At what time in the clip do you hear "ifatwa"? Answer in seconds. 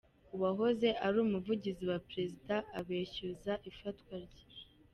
3.69-4.13